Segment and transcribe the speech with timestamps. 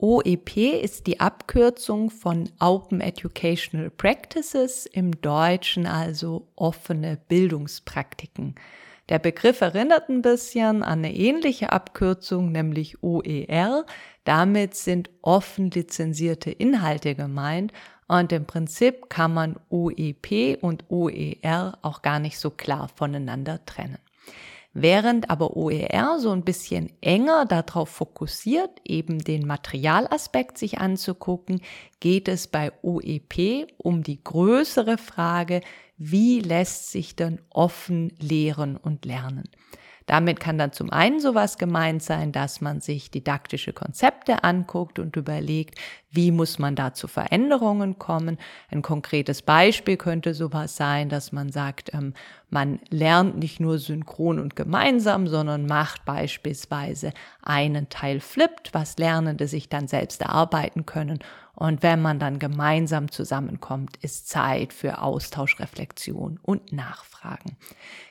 [0.00, 8.54] OEP ist die Abkürzung von Open Educational Practices, im Deutschen also offene Bildungspraktiken.
[9.08, 13.86] Der Begriff erinnert ein bisschen an eine ähnliche Abkürzung, nämlich OER.
[14.22, 17.72] Damit sind offen lizenzierte Inhalte gemeint
[18.06, 23.98] und im Prinzip kann man OEP und OER auch gar nicht so klar voneinander trennen.
[24.74, 31.62] Während aber OER so ein bisschen enger darauf fokussiert, eben den Materialaspekt sich anzugucken,
[32.00, 35.62] geht es bei OEP um die größere Frage,
[35.98, 39.48] wie lässt sich denn offen lehren und lernen.
[40.08, 45.14] Damit kann dann zum einen sowas gemeint sein, dass man sich didaktische Konzepte anguckt und
[45.16, 45.78] überlegt,
[46.10, 48.38] wie muss man da zu Veränderungen kommen.
[48.70, 52.14] Ein konkretes Beispiel könnte sowas sein, dass man sagt, ähm,
[52.48, 57.12] man lernt nicht nur synchron und gemeinsam, sondern macht beispielsweise
[57.42, 61.18] einen Teil flippt, was Lernende sich dann selbst erarbeiten können
[61.58, 67.56] und wenn man dann gemeinsam zusammenkommt, ist Zeit für Austausch, Reflexion und Nachfragen.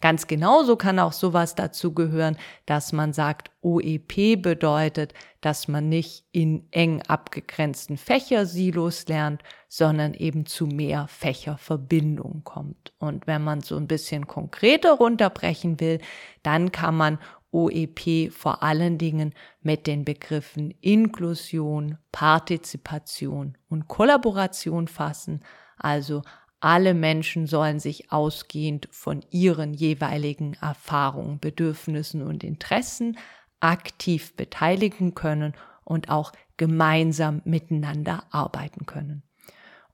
[0.00, 6.24] Ganz genauso kann auch sowas dazu gehören, dass man sagt, OEP bedeutet, dass man nicht
[6.32, 12.94] in eng abgegrenzten Fächersilos lernt, sondern eben zu mehr Fächerverbindung kommt.
[12.98, 16.00] Und wenn man so ein bisschen konkreter runterbrechen will,
[16.42, 17.18] dann kann man
[17.54, 25.40] OEP vor allen Dingen mit den Begriffen Inklusion, Partizipation und Kollaboration fassen.
[25.78, 26.22] Also
[26.60, 33.18] alle Menschen sollen sich ausgehend von ihren jeweiligen Erfahrungen, Bedürfnissen und Interessen
[33.60, 39.22] aktiv beteiligen können und auch gemeinsam miteinander arbeiten können.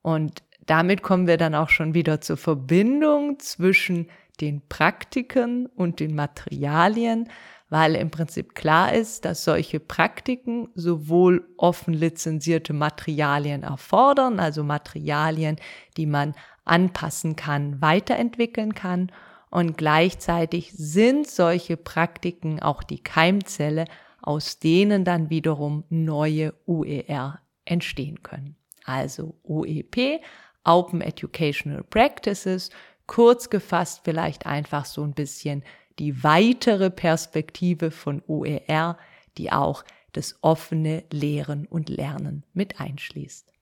[0.02, 4.08] Und damit kommen wir dann auch schon wieder zur Verbindung zwischen
[4.41, 7.28] den Praktiken und den Materialien,
[7.69, 15.56] weil im Prinzip klar ist, dass solche Praktiken sowohl offen lizenzierte Materialien erfordern, also Materialien,
[15.96, 19.11] die man anpassen kann, weiterentwickeln kann,
[19.51, 23.84] und gleichzeitig sind solche Praktiken auch die Keimzelle,
[24.22, 28.57] aus denen dann wiederum neue UER entstehen können.
[28.84, 30.20] Also OEP,
[30.64, 32.70] Open Educational Practices,
[33.10, 35.64] kurz gefasst vielleicht einfach so ein bisschen
[35.98, 38.98] die weitere Perspektive von OER,
[39.36, 43.52] die auch das offene Lehren und Lernen mit einschließt.